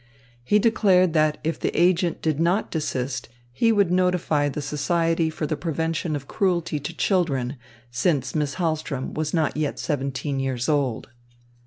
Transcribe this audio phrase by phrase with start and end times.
[0.43, 5.45] He declared that if the agent did not desist, he would notify the Society for
[5.45, 7.55] the Prevention of Cruelty to Children,
[7.91, 11.09] since Miss Hahlström was not yet seventeen years old.